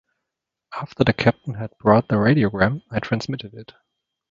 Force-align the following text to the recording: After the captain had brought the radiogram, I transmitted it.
After 0.73 1.03
the 1.03 1.13
captain 1.13 1.53
had 1.53 1.77
brought 1.77 2.07
the 2.07 2.15
radiogram, 2.15 2.81
I 2.89 2.97
transmitted 2.97 3.53
it. 3.53 3.73